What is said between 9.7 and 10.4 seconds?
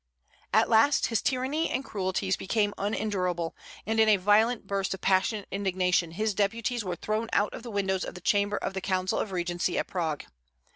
at Prague.